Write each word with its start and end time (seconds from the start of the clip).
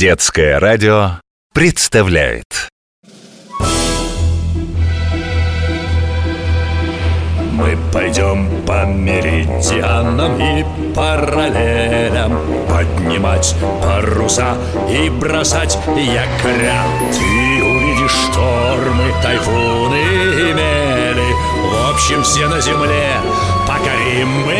Детское 0.00 0.58
радио 0.58 1.20
представляет. 1.52 2.70
Мы 7.52 7.76
пойдем 7.92 8.48
по 8.64 8.86
меридианам 8.86 10.40
и 10.40 10.64
параллелям. 10.94 12.32
Поднимать 12.66 13.54
паруса 13.82 14.56
и 14.88 15.10
бросать 15.10 15.76
якоря 15.88 16.82
Ты 17.12 17.62
увидишь 17.62 18.16
штормы, 18.30 19.12
тайфуны 19.22 20.00
и 20.00 20.54
мели. 20.54 21.30
В 21.68 21.90
общем, 21.92 22.22
все 22.22 22.48
на 22.48 22.58
земле 22.62 23.20
покорим 23.68 24.28
мы 24.46 24.59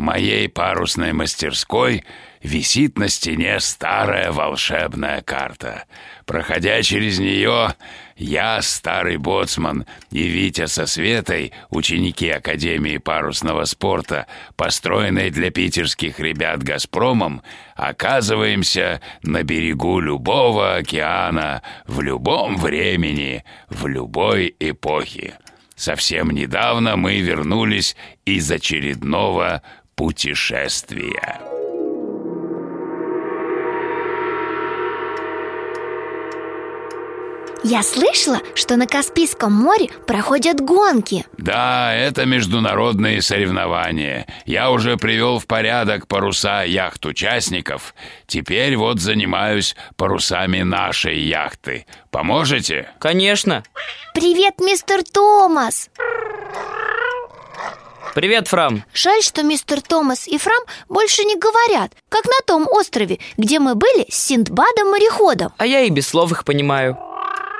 В 0.00 0.02
моей 0.02 0.48
парусной 0.48 1.12
мастерской 1.12 2.04
висит 2.42 2.98
на 2.98 3.10
стене 3.10 3.60
старая 3.60 4.32
волшебная 4.32 5.20
карта. 5.20 5.84
Проходя 6.24 6.80
через 6.80 7.18
нее, 7.18 7.74
я, 8.16 8.62
старый 8.62 9.18
боцман, 9.18 9.84
и 10.10 10.22
Витя 10.22 10.68
со 10.68 10.86
Светой, 10.86 11.52
ученики 11.68 12.30
Академии 12.30 12.96
парусного 12.96 13.66
спорта, 13.66 14.26
построенной 14.56 15.28
для 15.28 15.50
питерских 15.50 16.18
ребят 16.18 16.62
«Газпромом», 16.62 17.42
оказываемся 17.76 19.02
на 19.22 19.42
берегу 19.42 20.00
любого 20.00 20.76
океана, 20.76 21.60
в 21.86 22.00
любом 22.00 22.56
времени, 22.56 23.44
в 23.68 23.86
любой 23.86 24.56
эпохе. 24.60 25.34
Совсем 25.80 26.30
недавно 26.30 26.96
мы 26.96 27.20
вернулись 27.20 27.96
из 28.26 28.50
очередного 28.50 29.62
путешествия. 30.00 31.42
Я 37.62 37.82
слышала, 37.82 38.40
что 38.54 38.76
на 38.76 38.86
Каспийском 38.86 39.52
море 39.52 39.90
проходят 40.06 40.58
гонки 40.62 41.26
Да, 41.36 41.94
это 41.94 42.24
международные 42.24 43.20
соревнования. 43.20 44.26
Я 44.46 44.70
уже 44.70 44.96
привел 44.96 45.38
в 45.38 45.46
порядок 45.46 46.08
паруса 46.08 46.62
яхт 46.62 47.04
участников. 47.04 47.94
Теперь 48.26 48.76
вот 48.76 49.00
занимаюсь 49.00 49.76
парусами 49.96 50.62
нашей 50.62 51.20
яхты. 51.20 51.84
Поможете? 52.10 52.88
Конечно. 53.00 53.64
Привет, 54.14 54.60
мистер 54.60 55.02
Томас 55.02 55.90
Привет, 58.14 58.48
Фрам. 58.48 58.84
Жаль, 58.92 59.22
что 59.22 59.42
мистер 59.42 59.80
Томас 59.80 60.26
и 60.26 60.36
Фрам 60.36 60.62
больше 60.88 61.24
не 61.24 61.36
говорят 61.36 61.92
Как 62.08 62.24
на 62.24 62.44
том 62.44 62.66
острове, 62.68 63.20
где 63.36 63.60
мы 63.60 63.76
были 63.76 64.06
с 64.10 64.14
Синдбадом-мореходом 64.26 65.52
А 65.58 65.66
я 65.66 65.80
и 65.82 65.90
без 65.90 66.08
слов 66.08 66.32
их 66.32 66.44
понимаю. 66.44 66.98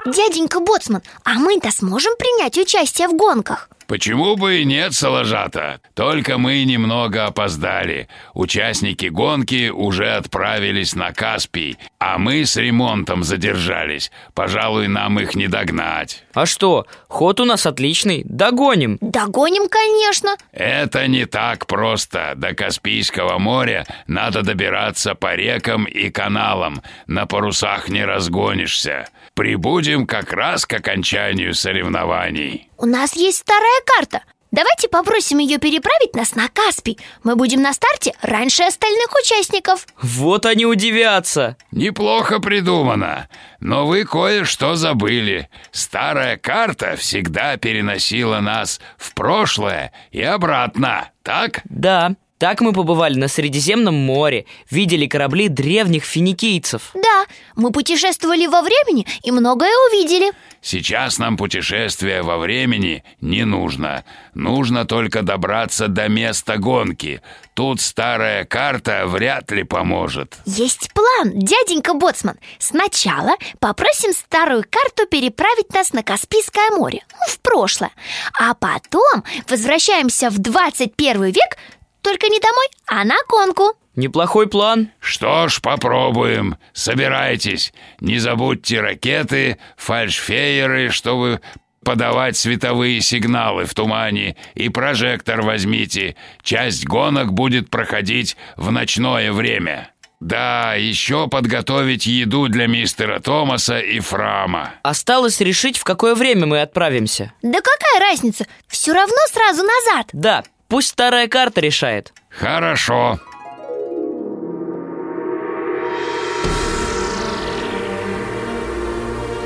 Дяденька 0.07 0.61
Боцман, 0.61 1.03
а 1.25 1.35
мы-то 1.35 1.71
сможем 1.71 2.15
принять 2.17 2.57
участие 2.57 3.07
в 3.09 3.17
гонках? 3.17 3.69
Почему 3.91 4.37
бы 4.37 4.61
и 4.61 4.65
нет, 4.65 4.95
Соложата? 4.95 5.81
Только 5.95 6.39
мы 6.39 6.63
немного 6.63 7.27
опоздали. 7.27 8.07
Участники 8.35 9.07
гонки 9.07 9.69
уже 9.69 10.13
отправились 10.13 10.95
на 10.95 11.13
Каспий, 11.13 11.77
а 11.99 12.17
мы 12.17 12.47
с 12.47 12.57
ремонтом 12.57 13.25
задержались. 13.25 14.13
Пожалуй, 14.33 14.87
нам 14.87 15.19
их 15.19 15.35
не 15.35 15.49
догнать. 15.49 16.23
А 16.35 16.47
что, 16.47 16.87
ход 17.09 17.41
у 17.41 17.45
нас 17.45 17.67
отличный, 17.67 18.23
догоним. 18.25 18.97
Догоним, 19.01 19.69
конечно 19.69 20.37
Это 20.53 21.09
не 21.09 21.25
так 21.25 21.67
просто. 21.67 22.35
До 22.37 22.55
Каспийского 22.55 23.39
моря 23.39 23.85
надо 24.07 24.43
добираться 24.43 25.17
по 25.17 25.35
рекам 25.35 25.83
и 25.83 26.11
каналам. 26.11 26.81
На 27.09 27.27
парусах 27.27 27.89
не 27.89 28.05
разгонишься. 28.05 29.09
Прибудем 29.35 30.07
как 30.07 30.33
раз 30.33 30.65
к 30.65 30.75
окончанию 30.75 31.55
соревнований. 31.55 32.70
У 32.83 32.87
нас 32.87 33.15
есть 33.15 33.39
старая 33.39 33.81
карта 33.85 34.23
Давайте 34.53 34.89
попросим 34.89 35.37
ее 35.37 35.59
переправить 35.59 36.17
нас 36.17 36.35
на 36.35 36.49
Каспий 36.49 36.99
Мы 37.23 37.37
будем 37.37 37.61
на 37.61 37.75
старте 37.75 38.15
раньше 38.23 38.63
остальных 38.63 39.09
участников 39.23 39.87
Вот 40.01 40.47
они 40.47 40.65
удивятся. 40.65 41.59
Неплохо 41.73 42.41
придумано, 42.41 43.29
но 43.61 43.87
вы 43.87 44.07
кое-что 44.07 44.77
забыли. 44.77 45.51
Старая 45.73 46.39
карта 46.39 46.97
всегда 46.97 47.59
переносила 47.59 48.41
нас 48.41 48.81
в 48.97 49.13
прошлое 49.13 49.93
и 50.11 50.23
обратно, 50.23 51.11
так? 51.23 51.61
Да, 51.65 52.15
так 52.41 52.63
мы 52.63 52.73
побывали 52.73 53.19
на 53.19 53.29
Средиземном 53.29 53.95
море, 53.95 54.47
видели 54.71 55.07
корабли 55.07 55.49
древних 55.49 56.05
финикийцев. 56.05 56.91
Да, 56.95 57.27
мы 57.55 57.71
путешествовали 57.71 58.47
во 58.47 58.63
времени 58.63 59.07
и 59.23 59.31
многое 59.31 59.71
увидели 59.91 60.33
Сейчас 60.63 61.19
нам 61.19 61.37
путешествие 61.37 62.23
во 62.23 62.39
времени 62.39 63.05
не 63.21 63.45
нужно. 63.45 64.05
Нужно 64.35 64.87
только 64.87 65.23
добраться 65.23 65.89
до 65.89 66.09
места 66.09 66.57
гонки. 66.57 67.23
Тут 67.55 67.81
старая 67.83 68.45
карта 68.45 69.07
вряд 69.07 69.51
ли 69.51 69.63
поможет. 69.63 70.37
Есть 70.47 70.93
план, 70.95 71.33
дяденька 71.35 71.93
Боцман 71.93 72.39
Сначала 72.59 73.33
попросим 73.59 74.13
старую 74.13 74.65
карту 74.69 75.07
переправить 75.07 75.75
нас 75.75 75.93
на 75.93 76.03
Каспийское 76.03 76.71
море 76.71 77.05
ну, 77.13 77.27
В 77.29 77.39
прошлое 77.41 77.91
А 78.39 78.55
потом 78.55 79.25
возвращаемся 79.49 80.31
в 80.31 80.39
21 80.39 81.25
век 81.25 81.59
Только 82.03 82.29
не 82.29 82.41
домой, 82.41 82.67
а 82.87 83.05
на 83.05 83.17
гонку 83.29 83.75
Неплохой 83.97 84.49
план. 84.49 84.91
Что 85.01 85.49
ж, 85.49 85.61
попробуем. 85.61 86.57
Собирайтесь. 86.73 87.73
Не 88.01 88.19
забудьте 88.19 88.81
ракеты, 88.81 89.59
фальшфейеры, 89.77 90.91
чтобы 90.91 91.41
подавать 91.85 92.37
световые 92.37 93.01
сигналы 93.01 93.65
в 93.65 93.75
тумане, 93.75 94.37
и 94.55 94.69
прожектор 94.69 95.43
возьмите. 95.43 96.17
Часть 96.43 96.87
гонок 96.87 97.33
будет 97.33 97.69
проходить 97.69 98.37
в 98.57 98.71
ночное 98.71 99.33
время. 99.33 99.91
Да, 100.21 100.75
еще 100.75 101.29
подготовить 101.29 102.07
еду 102.07 102.49
для 102.49 102.67
мистера 102.67 103.21
Томаса 103.21 103.79
и 103.79 104.01
Фрама. 104.01 104.75
Осталось 104.83 105.41
решить, 105.41 105.79
в 105.79 105.85
какое 105.85 106.15
время 106.15 106.47
мы 106.47 106.61
отправимся. 106.61 107.33
Да 107.43 107.59
какая 107.61 108.01
разница, 108.11 108.47
все 108.69 108.93
равно 108.93 109.17
сразу 109.33 109.63
назад 109.63 110.09
Да, 110.13 110.45
пусть 110.71 110.89
старая 110.89 111.29
карта 111.29 111.61
решает. 111.61 112.15
Хорошо. 112.31 113.19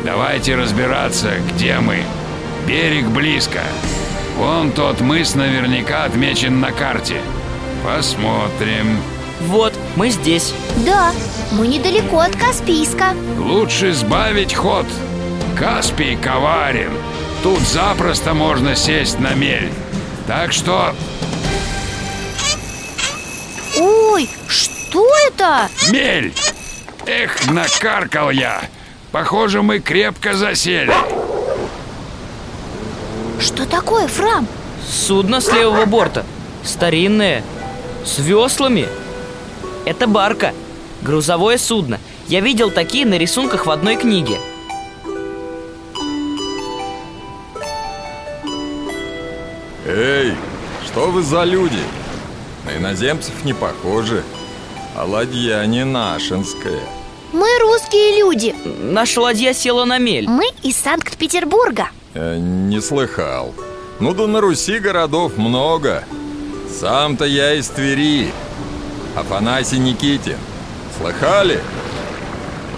Давайте 0.05 0.55
разбираться, 0.55 1.31
где 1.49 1.79
мы. 1.79 2.03
Берег 2.69 3.07
близко. 3.07 3.61
Вон 4.37 4.71
тот 4.71 5.01
мыс 5.01 5.35
наверняка 5.35 6.05
отмечен 6.05 6.61
на 6.61 6.73
карте. 6.73 7.21
Посмотрим. 7.83 8.99
Вот, 9.41 9.73
мы 9.97 10.11
здесь. 10.11 10.55
Да, 10.85 11.13
мы 11.53 11.67
недалеко 11.67 12.21
от 12.21 12.37
Каспийска 12.37 13.15
Лучше 13.39 13.93
сбавить 13.93 14.55
ход. 14.55 14.87
Каспий 15.59 16.17
коварен. 16.17 16.91
Тут 17.43 17.61
запросто 17.61 18.35
можно 18.35 18.75
сесть 18.75 19.21
на 19.21 19.35
мель. 19.35 19.71
Так 20.27 20.53
что 20.53 20.95
Ой, 23.77 24.29
что 24.49 25.07
это? 25.27 25.69
мель! 25.91 26.33
Эх, 27.07 27.51
накаркал 27.51 28.31
я. 28.31 28.63
Похоже, 29.13 29.63
мы 29.63 29.81
крепко 29.81 30.35
засели. 30.35 30.93
Что 33.41 33.67
такое, 33.67 34.07
Фрам? 34.09 34.47
Судно 34.89 35.41
с 35.41 35.53
левого 35.53 35.85
борта. 35.87 36.25
Старинное. 36.63 37.43
С 38.05 38.19
веслами. 38.19 38.89
Это 39.85 40.07
барка. 40.07 40.55
Грузовое 41.03 41.59
судно. 41.59 42.01
Я 42.29 42.41
видел 42.41 42.71
такие 42.71 43.05
на 43.05 43.19
рисунках 43.19 43.67
в 43.67 43.71
одной 43.71 43.97
книге. 43.97 44.39
Эй, 49.87 50.35
что 50.87 51.11
вы 51.11 51.23
за 51.23 51.45
люди? 51.45 51.81
На 52.65 52.77
иноземцев 52.79 53.45
не 53.45 53.53
похожи 53.53 54.23
А 54.97 55.05
ладья 55.05 55.65
не 55.67 55.85
нашинская. 55.85 56.81
Мы 57.33 57.47
русские 57.61 58.19
люди. 58.21 58.55
Наша 58.81 59.21
ладья 59.21 59.53
села 59.53 59.85
на 59.85 59.99
мель. 59.99 60.29
Мы 60.29 60.45
из 60.63 60.77
Санкт-Петербурга. 60.77 61.89
Э, 62.15 62.39
Не 62.39 62.81
слыхал. 62.81 63.53
Ну 64.01 64.15
да 64.15 64.27
на 64.27 64.41
Руси 64.41 64.79
городов 64.79 65.37
много. 65.37 66.05
Сам-то 66.81 67.25
я 67.25 67.55
из 67.55 67.69
Твери. 67.69 68.33
Афанасий 69.17 69.79
Никитин. 69.79 70.39
Слыхали? 70.99 71.61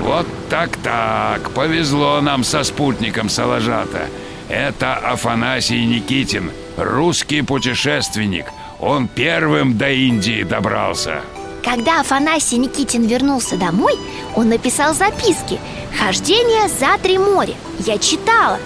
Вот 0.00 0.26
так-так, 0.48 1.50
повезло 1.50 2.20
нам 2.20 2.44
со 2.44 2.62
спутником 2.64 3.28
Салажата. 3.28 4.08
Это 4.48 4.94
Афанасий 4.94 5.84
Никитин, 5.84 6.50
русский 6.76 7.42
путешественник. 7.42 8.46
Он 8.80 9.08
первым 9.08 9.78
до 9.78 9.90
Индии 9.90 10.42
добрался. 10.42 11.22
Когда 11.64 12.00
Афанасий 12.00 12.58
Никитин 12.58 13.06
вернулся 13.06 13.56
домой, 13.56 13.94
он 14.34 14.48
написал 14.48 14.94
записки 14.94 15.58
«Хождение 15.98 16.68
за 16.68 16.96
три 17.02 17.18
моря» 17.18 17.54
Я 17.80 17.98
читала 17.98 18.58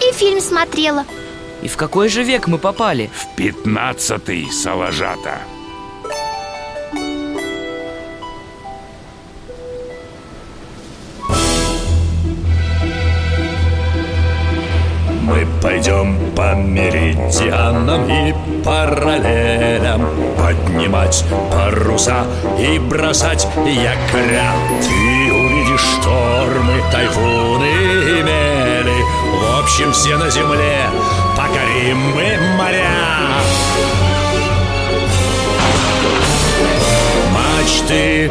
и 0.00 0.12
фильм 0.14 0.40
смотрела. 0.40 1.04
И 1.62 1.68
в 1.68 1.76
какой 1.76 2.08
же 2.08 2.22
век 2.22 2.46
мы 2.46 2.58
попали? 2.58 3.10
В 3.14 3.36
пятнадцатый 3.36 4.50
Салажата 4.50 5.38
пойдем 15.68 16.16
по 16.34 16.54
меридианам 16.54 18.08
и 18.08 18.34
параллелям. 18.64 20.02
Поднимать 20.38 21.22
паруса 21.52 22.24
и 22.58 22.78
бросать 22.78 23.46
якоря. 23.66 24.50
Ты 24.80 25.30
увидишь 25.30 25.86
штормы, 26.00 26.82
тайфуны 26.90 27.66
и 27.66 28.22
мели. 28.22 28.98
В 29.34 29.60
общем, 29.62 29.92
все 29.92 30.16
на 30.16 30.30
земле. 30.30 30.86
Покорим 31.36 31.98
мы 32.14 32.38
моря. 32.56 32.88
Мачты, 37.34 38.30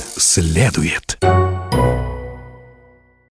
следует. 0.21 1.10